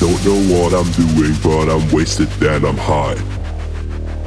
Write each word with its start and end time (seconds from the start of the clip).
know 0.00 0.54
what 0.54 0.72
I'm 0.74 0.90
doing, 0.92 1.34
but 1.42 1.68
I'm 1.68 1.90
wasted, 1.90 2.28
then 2.38 2.64
I'm 2.64 2.76
high. 2.76 3.14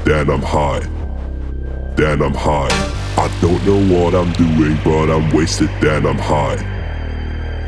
Then 0.04 0.30
I'm 0.30 0.42
high. 0.42 0.82
Then 1.96 2.22
I'm 2.22 2.34
high. 2.34 2.70
I 3.18 3.28
don't 3.42 3.66
know 3.66 3.80
what 3.94 4.16
I'm 4.16 4.32
doing, 4.34 4.78
but 4.84 5.10
I'm 5.10 5.32
wasted, 5.32 5.70
then 5.80 6.06
I'm 6.06 6.18
high. 6.18 6.58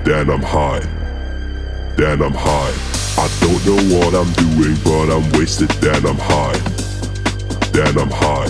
Then 0.04 0.30
I'm 0.30 0.42
high. 0.42 0.82
Then 1.96 2.22
I'm 2.22 2.34
high. 2.34 2.74
I 3.16 3.30
don't 3.40 3.66
know 3.66 3.96
what 3.96 4.14
I'm 4.16 4.32
doing, 4.34 4.76
but 4.84 5.10
I'm 5.16 5.32
wasted, 5.38 5.70
then 5.80 6.06
I'm 6.06 6.18
high. 6.18 6.58
Then 7.72 7.98
I'm 7.98 8.10
high. 8.10 8.50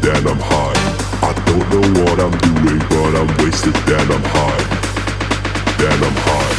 Then 0.00 0.26
I'm 0.26 0.38
high. 0.38 0.76
I 1.22 1.32
don't 1.46 1.66
know 1.72 2.02
what 2.02 2.20
I'm 2.20 2.38
doing, 2.38 2.78
but 2.88 3.16
I'm 3.20 3.44
wasted, 3.44 3.74
then 3.84 4.10
I'm 4.10 4.24
high. 4.24 4.62
Then 5.78 6.04
I'm 6.04 6.14
high. 6.14 6.49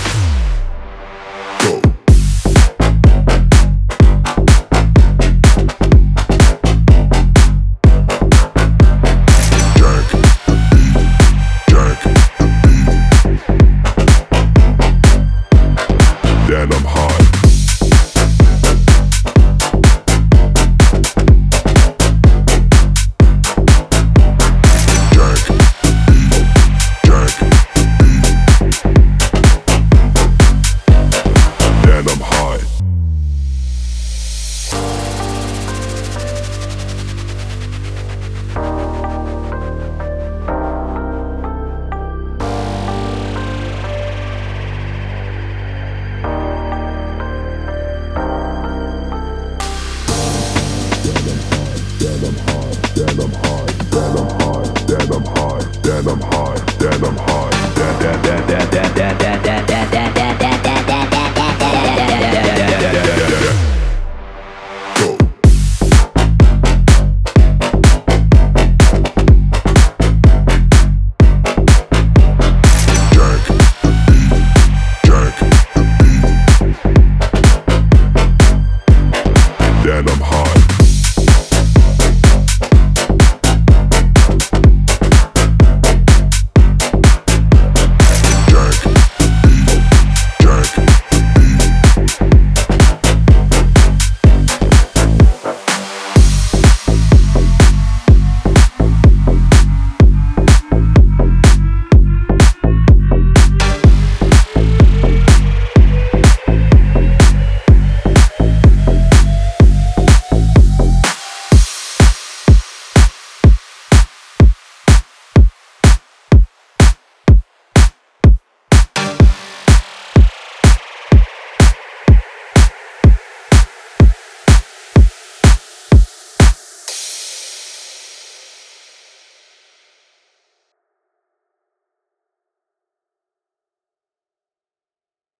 Then 52.93 53.07
I'm 53.07 53.31
high, 53.31 53.65
Then 53.91 55.11
I'm 55.11 55.23
high, 55.23 55.61
Then 55.81 56.07
I'm 56.07 56.19
high, 56.19 56.57
that 56.77 57.03
that 57.03 57.17
high, 57.17 57.51
then 57.75 57.99
that 57.99 58.71
that 58.71 58.71
that 58.71 58.95
then, 58.95 59.19
that 59.19 59.43
that 59.43 60.51
that 60.51 60.70